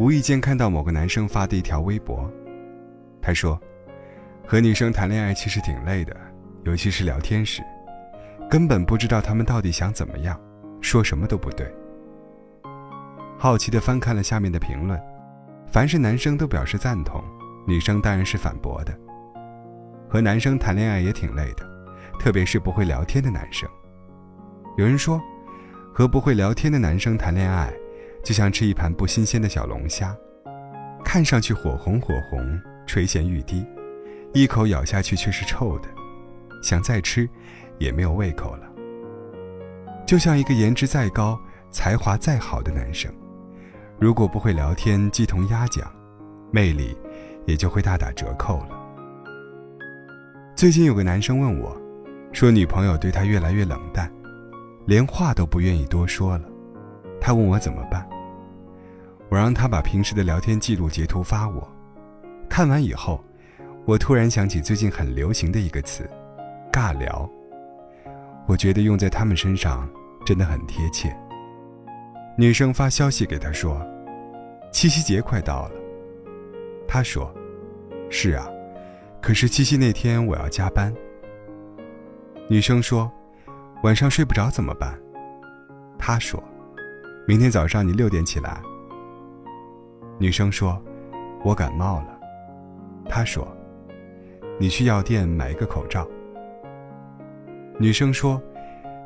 [0.00, 2.26] 无意间看到某个男生发的一条微博，
[3.20, 3.60] 他说
[4.48, 6.16] ：“和女生谈恋爱其实挺累的，
[6.64, 7.62] 尤其是聊天时，
[8.48, 10.40] 根本不知道他们到底想怎么样，
[10.80, 11.70] 说什么都不对。”
[13.36, 14.98] 好奇的翻看了下面的评论，
[15.70, 17.22] 凡是男生都表示赞同，
[17.66, 18.98] 女生当然是反驳的。
[20.08, 21.66] 和男生谈恋爱也挺累的，
[22.18, 23.68] 特别是不会聊天的男生。
[24.78, 25.20] 有人说，
[25.92, 27.70] 和不会聊天的男生谈恋爱，
[28.22, 30.16] 就像吃一盘不新鲜的小龙虾，
[31.04, 33.64] 看上去火红火红，垂涎欲滴，
[34.32, 35.88] 一口咬下去却是臭的，
[36.62, 37.28] 想再吃，
[37.78, 38.66] 也没有胃口了。
[40.06, 41.38] 就像一个颜值再高、
[41.70, 43.12] 才华再好的男生。
[43.98, 45.90] 如果不会聊天，鸡同鸭讲，
[46.50, 46.96] 魅力
[47.46, 48.70] 也就会大打折扣了。
[50.54, 51.76] 最近有个男生问我，
[52.32, 54.12] 说女朋友对他越来越冷淡，
[54.86, 56.44] 连话都不愿意多说了。
[57.20, 58.08] 他问我怎么办，
[59.28, 61.70] 我让他把平时的聊天记录截图发我。
[62.48, 63.22] 看完以后，
[63.84, 66.08] 我突然想起最近很流行的一个词——
[66.72, 67.28] 尬聊。
[68.46, 69.88] 我觉得用在他们身上
[70.24, 71.16] 真的很贴切。
[72.36, 73.80] 女生发消息给他说
[74.72, 75.72] ：“七夕节快到了。”
[76.88, 77.32] 他说
[78.10, 78.48] ：“是啊，
[79.20, 80.92] 可是七夕那天我要加班。”
[82.48, 83.08] 女生说
[83.84, 84.98] ：“晚上睡不着怎么办？”
[85.96, 86.42] 他说
[87.26, 88.60] ：“明天早上你六点起来。”
[90.18, 90.80] 女生说
[91.44, 92.18] ：“我感冒了。”
[93.08, 93.46] 他说
[94.58, 96.06] ：“你去药店买一个口罩。”
[97.78, 98.40] 女生说：“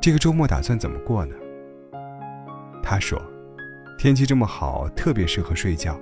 [0.00, 1.34] 这个周末打算怎么过呢？”
[2.82, 3.20] 他说
[3.98, 5.98] ：“天气这么好，特别适合睡觉。”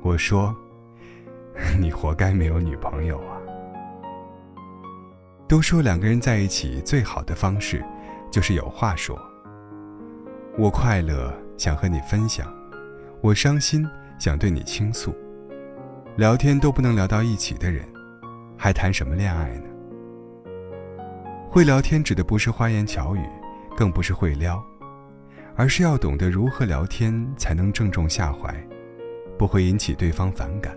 [0.00, 0.54] 我说
[1.78, 3.36] ：“你活该没有女朋友啊！”
[5.46, 7.84] 都说两个人在一起最好的方式，
[8.30, 9.18] 就是有话说。
[10.58, 12.52] 我快乐想和你分享，
[13.20, 15.14] 我伤心想对你倾诉。
[16.16, 17.86] 聊天都不能聊到一起的人，
[18.56, 19.68] 还谈什么恋爱呢？
[21.48, 23.20] 会聊天指的不是花言巧语，
[23.76, 24.60] 更不是会撩。
[25.54, 28.52] 而是要懂得如何聊天才能正中下怀，
[29.38, 30.76] 不会引起对方反感。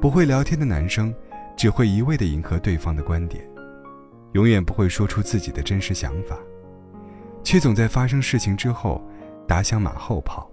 [0.00, 1.12] 不会聊天的男生，
[1.56, 3.44] 只会一味的迎合对方的观点，
[4.34, 6.38] 永远不会说出自己的真实想法，
[7.42, 9.02] 却总在发生事情之后
[9.46, 10.48] 打响马后炮。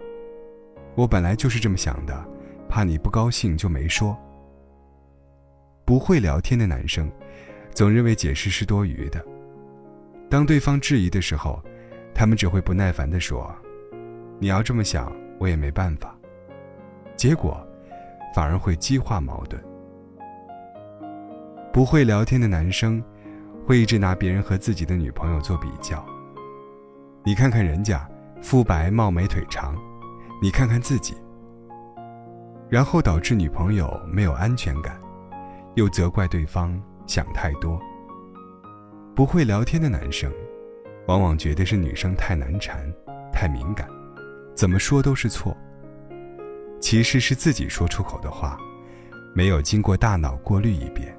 [0.94, 2.24] 我本来就是这么想的，
[2.68, 4.16] 怕你不高兴就没说。
[5.84, 7.10] 不会聊天的男生，
[7.72, 9.24] 总认为解释是多余的。
[10.28, 11.62] 当对方质疑的时候，
[12.14, 13.54] 他们只会不耐烦地说
[14.38, 16.14] ：“你要这么想，我也没办法。”
[17.16, 17.64] 结果，
[18.34, 19.62] 反而会激化矛盾。
[21.72, 23.02] 不会聊天的男生，
[23.64, 26.04] 会一直拿别人和自己的女朋友做比较。
[27.28, 28.08] 你看看人家，
[28.40, 29.76] 肤白貌美腿长，
[30.40, 31.14] 你看看自己。
[32.70, 34.98] 然后导致女朋友没有安全感，
[35.74, 37.78] 又责怪对方想太多。
[39.14, 40.32] 不会聊天的男生。
[41.06, 42.90] 往往觉得是女生太难缠，
[43.30, 43.86] 太敏感，
[44.54, 45.54] 怎么说都是错。
[46.80, 48.56] 其实是自己说出口的话，
[49.34, 51.14] 没有经过大脑过滤一遍。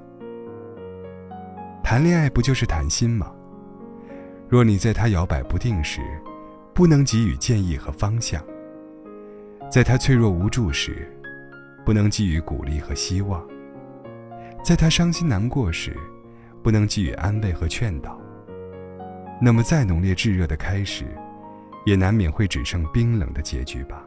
[1.84, 3.32] 谈恋爱不就是谈心吗？
[4.50, 6.00] 若你在他摇摆不定时，
[6.74, 8.42] 不能给予建议和方向；
[9.70, 11.08] 在他脆弱无助时，
[11.86, 13.40] 不能给予鼓励和希望；
[14.64, 15.96] 在他伤心难过时，
[16.64, 18.20] 不能给予安慰和劝导。
[19.40, 21.04] 那么，再浓烈炙热的开始，
[21.86, 24.04] 也难免会只剩冰冷的结局吧。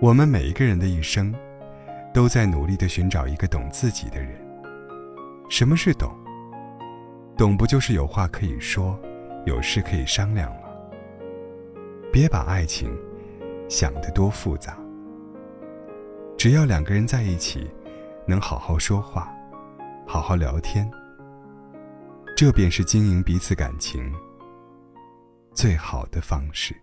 [0.00, 1.34] 我们每一个人的一生，
[2.14, 4.30] 都在努力的寻找一个懂自己的人。
[5.50, 6.10] 什么是懂？
[7.36, 8.98] 懂不就是有话可以说，
[9.44, 10.68] 有事可以商量吗？
[12.10, 12.90] 别把爱情
[13.68, 14.78] 想得多复杂。
[16.38, 17.70] 只要两个人在一起，
[18.26, 19.30] 能好好说话，
[20.06, 20.90] 好好聊天。
[22.34, 24.10] 这便是经营彼此感情
[25.52, 26.74] 最好的方式。